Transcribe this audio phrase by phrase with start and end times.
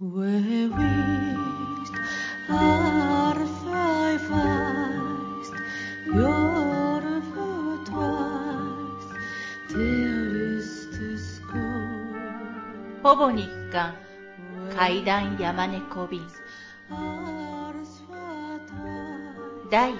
[0.00, 0.06] ほ
[13.16, 13.96] ぼ日刊
[14.76, 16.22] 階段山猫便
[16.88, 19.94] Ars vertweist, 第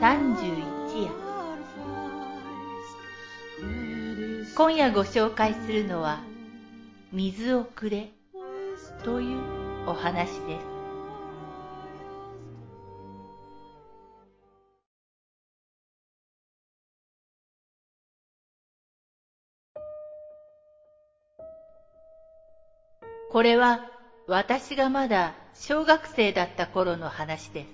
[0.00, 1.12] 31夜
[4.56, 6.18] 今夜ご紹介するのは
[7.12, 8.10] 「水をくれ」
[9.06, 9.38] という
[9.86, 10.66] お話です。
[23.30, 23.92] これは
[24.26, 27.68] 私がまだ小学生だった頃の話です。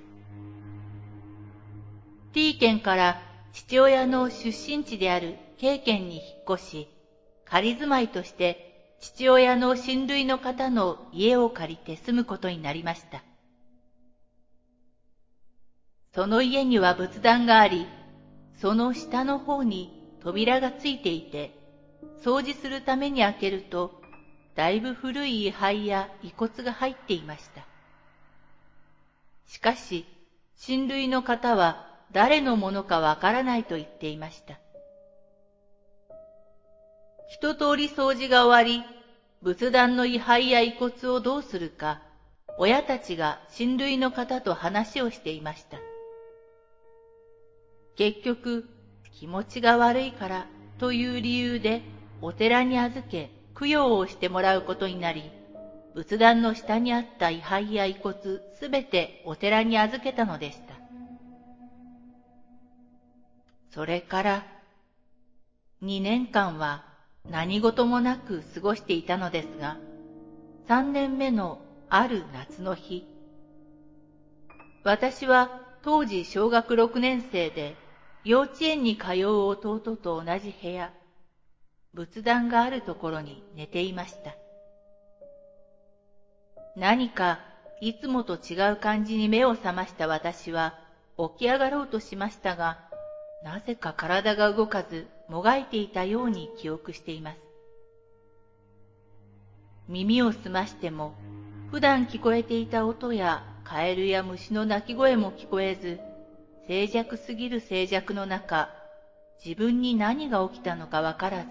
[2.35, 3.23] T 県から
[3.55, 6.89] 父親の出身地である K 県に引っ越し、
[7.47, 8.72] 仮住まいとして
[9.03, 13.25] 父親の親類の方の家を借りて住むことになりました。
[16.15, 17.89] その家には仏壇があり、
[18.61, 19.91] その下の方に
[20.23, 21.51] 扉がついていて、
[22.23, 23.91] 掃除するために開けると、
[24.55, 27.67] だいぶ古い位牌や遺骨が入っていました。
[29.49, 30.07] しかし、
[30.55, 31.77] 親類の方は
[32.13, 34.61] 誰のものかわからないと言っていました。
[37.29, 38.85] 一通り掃除が終わり、
[39.43, 42.03] 仏壇の位牌や遺骨をどうするか、
[42.59, 45.79] 親たちが親類の方と話をしていました。
[47.97, 48.69] 結局、
[49.13, 50.47] 気持ちが悪いから
[50.79, 51.83] という理由で
[52.21, 55.31] お寺に預け供養をしてもらうことになり、
[55.95, 58.17] 仏壇の下にあった位牌や遺骨
[58.59, 60.75] すべてお寺に預けたのでした。
[63.71, 64.47] それから、
[65.81, 66.92] 二年間は
[67.31, 69.79] 何事もなく過ごしていたのですが、
[70.69, 73.07] 三年目のある夏の日、
[74.85, 77.77] 私は当時小学六年生で
[78.25, 80.93] 幼稚園に通う弟と同じ部屋、
[81.95, 84.35] 仏壇があるところに寝ていました。
[86.77, 87.41] 何か
[87.81, 90.79] いつもと違う感じに目を覚ました私は
[91.19, 92.79] 起き上がろうとしましたが、
[93.45, 97.39] なぜか体が動かずもがいていたように記憶しています。
[99.89, 101.15] 耳を澄ましても
[101.71, 106.01] 普段聞こえていた音やカエルや虫の鳴き声も聞こえず、
[106.67, 108.69] 静寂すぎる静寂の中、
[109.43, 111.47] 自分に何が起きたのかわからず、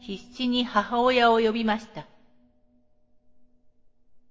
[0.00, 2.06] 必死に母親を呼びました。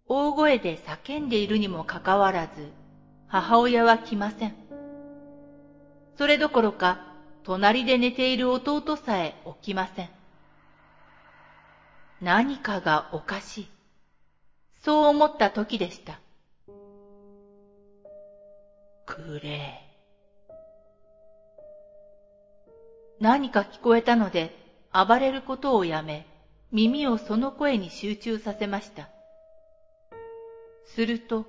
[0.07, 2.71] 大声で叫んでいるにもかかわらず、
[3.27, 4.55] 母親は来ません。
[6.17, 7.10] それどころか、
[7.43, 10.09] 隣で寝ている弟さえ起きません。
[12.21, 13.69] 何かがおかしい。
[14.83, 16.19] そう思った時でした。
[19.05, 19.81] くれ。
[23.19, 24.55] 何か聞こえたので、
[24.93, 26.25] 暴れることをやめ、
[26.71, 29.09] 耳をその声に集中させました。
[30.85, 31.45] すると、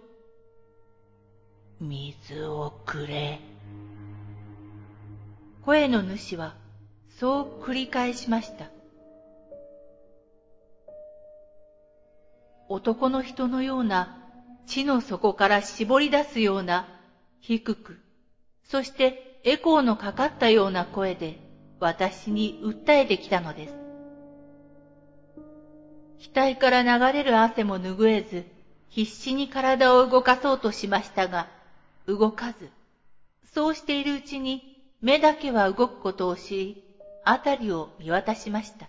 [1.81, 3.41] 水をくれ。
[5.65, 6.57] 声の主は、
[7.21, 8.71] そう繰り返しました。
[12.69, 14.19] 男の人のような、
[14.67, 16.89] 地の底から絞り出すような、
[17.41, 18.01] 低く、
[18.65, 21.39] そしてエコーのかかったような声で、
[21.79, 23.75] 私に訴えてきたのです。
[26.35, 28.47] 額から流れる汗も拭えず、
[28.89, 31.47] 必死に体を動かそうとしましたが、
[32.09, 32.73] 動かず、
[33.55, 34.72] そうしているうちに
[35.03, 36.83] 目だけは動くことを知り、
[37.25, 38.89] あたりを見渡しました。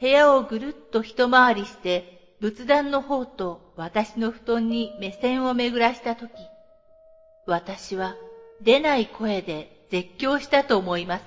[0.00, 6.30] 部屋をぐるっと一回りして、仏壇の方と私の布団に目線を巡らしたとき、
[7.46, 8.14] 私は
[8.62, 11.24] 出ない声で絶叫したと思います。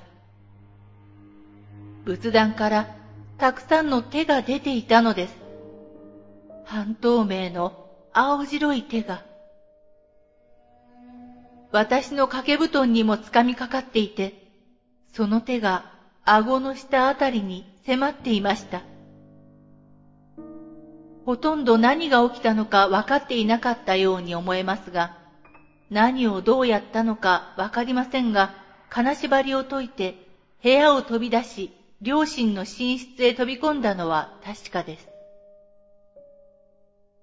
[2.06, 2.88] 仏壇から
[3.38, 5.36] たくさんの手が出ていたのです。
[6.64, 7.74] 半透明の
[8.14, 9.33] 青白い手が。
[11.74, 14.36] 私の掛け布団にも掴みかかっていて、
[15.12, 15.92] その手が
[16.24, 18.84] 顎の下あたりに迫っていました。
[21.26, 25.18] ほとんど何が起きたのか分かっていなかったように思えますが、
[25.90, 28.54] 何をどうやったのか分かりませんが、
[28.92, 30.16] 金縛りを解いて
[30.62, 31.72] 部屋を飛び出し、
[32.04, 35.08] 両親の寝室へ飛び込んだのは確かです。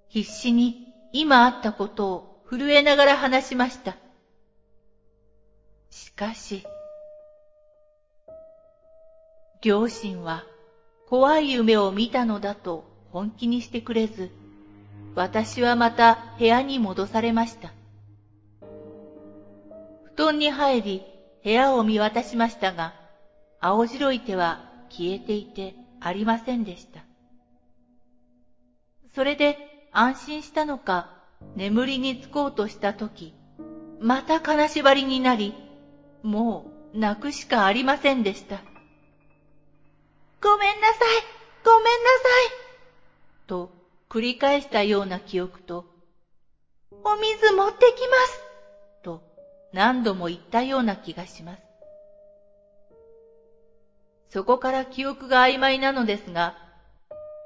[0.08, 3.96] 必死に今あったことを震えながら話しました。
[5.90, 6.64] しかし、
[9.62, 10.44] 両親は
[11.08, 14.30] 怖い夢を見たのだと本気にしてくれず、
[15.14, 17.72] 私はまた部屋に戻されました。
[20.14, 21.02] 布団に入り、
[21.42, 22.94] 部屋を見渡しましたが、
[23.60, 27.04] 青白い手は消えていてありませんでした。
[29.14, 29.58] それで
[29.92, 31.10] 安心したのか、
[31.56, 33.34] 眠りにつこうとしたとき、
[34.00, 35.54] また金縛りになり、
[36.22, 38.62] もう泣くしかありませんでした。
[40.42, 41.94] ごめんなさいごめんなさ
[42.46, 43.70] いと
[44.08, 45.84] 繰り返したような記憶と、
[47.04, 48.42] お水持ってきます
[49.02, 49.22] と
[49.72, 51.62] 何度も言ったような気がします。
[54.30, 56.54] そこから記憶が曖昧なのですが、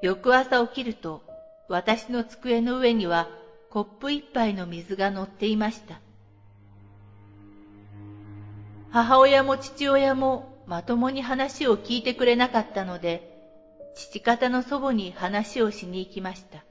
[0.03, 1.23] 翌朝起きると
[1.69, 3.29] 私の机の上には
[3.71, 6.04] コップ一杯の水が乗っていました。
[8.95, 13.29] 母親も父親もまともに話を聞いてくれなかったので、
[13.97, 16.63] 父方の祖母に話をしに行きました。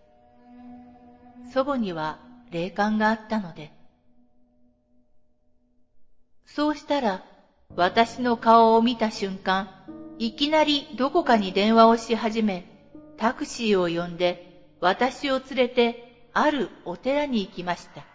[1.52, 3.74] 祖母には霊感があったので。
[6.46, 7.26] そうしたら、
[7.76, 9.70] 私の顔を見た瞬間、
[10.18, 12.66] いきなりどこかに電話をし始め、
[13.18, 18.13] タクシーを呼んで、私を連れて、あるお寺に行きました。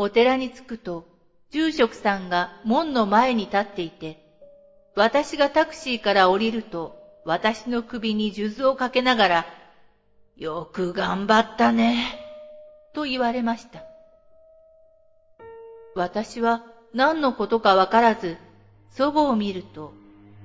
[0.00, 1.04] お寺に着くと、
[1.50, 4.24] 住職さんが門の前に立っていて、
[4.94, 9.46] 私がタクシーから降りると、私の首に数珠をかけながら、
[10.36, 12.16] よく頑張ったね、
[12.94, 13.82] と言われました。
[15.96, 16.62] 私は
[16.94, 18.36] 何のことかわからず、
[18.92, 19.92] 祖母を見ると、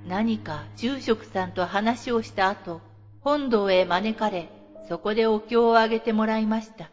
[0.08, 2.80] 何か住職さんと話をした後、
[3.20, 4.50] 本堂へ招かれ、
[4.88, 6.90] そこでお経をあげてもらいました。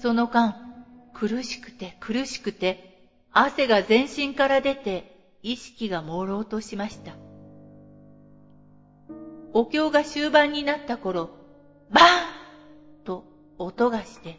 [0.00, 0.56] その間、
[1.12, 7.16] 苦しくて苦しくて、汗が全身から出て意識が朦朧としました。
[9.52, 11.28] お経が終盤になった頃、
[11.90, 13.24] バーンと
[13.58, 14.38] 音がして、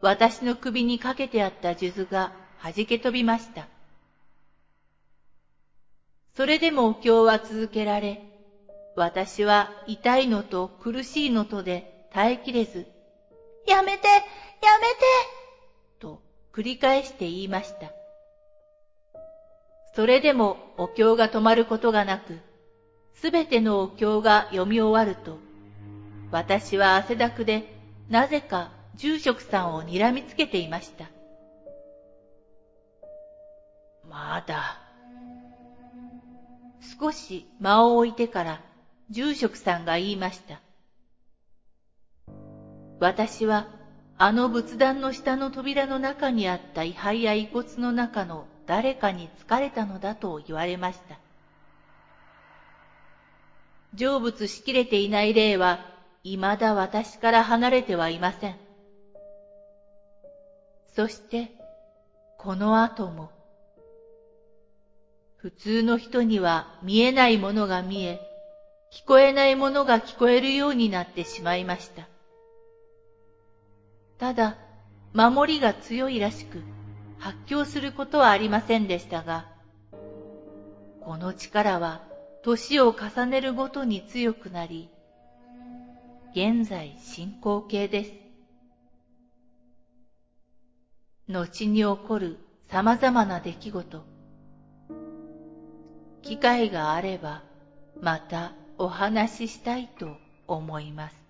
[0.00, 3.68] 私の首にかけてあった数珠が弾け飛びました。
[6.34, 8.22] それでもお経は続けられ、
[8.96, 12.86] 私は痛いのと苦しいのとで耐えきれず、
[13.66, 15.00] やめてやめて
[15.98, 16.22] と
[16.52, 17.92] 繰り返して言いました。
[19.94, 22.38] それでもお経が止まることがなく、
[23.14, 25.38] すべてのお経が読み終わると、
[26.30, 27.64] 私は汗だくで、
[28.08, 31.10] なぜか住職さんを睨みつけていました。
[34.08, 34.80] まだ。
[37.00, 38.60] 少し間を置いてから
[39.10, 40.60] 住職さんが言いました。
[43.00, 43.66] 私は
[44.18, 51.18] あの仏壇の下の扉の中にあった位牌や遺骨の中の誰かに疲れたのだと言われました。
[53.96, 55.80] 成仏しきれていない霊は、
[56.22, 58.56] 未だ私から離れてはいません。
[60.94, 61.50] そして、
[62.36, 63.30] この後も、
[65.38, 68.20] 普通の人には見えないものが見え、
[68.92, 72.09] 聞こえないものが聞こえるようになってしまいました。
[74.20, 74.58] ただ、
[75.14, 76.62] 守りが強いらしく、
[77.18, 79.46] 発狂することはありませんでしたが、
[81.00, 82.02] この力は
[82.42, 84.90] 年を重ねるごとに強くなり、
[86.32, 88.12] 現在進行形です。
[91.26, 94.04] 後に起こる様々な出来事、
[96.20, 97.42] 機会があれば
[97.98, 101.29] またお話ししたいと思います。